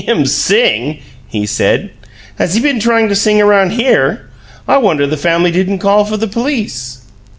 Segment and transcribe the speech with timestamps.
[0.07, 0.97] "Him sing?"
[1.27, 1.91] he said.
[2.39, 4.25] "Has he been tryin' to sing around HERE?
[4.67, 7.03] I wonder the family didn't call for the police!"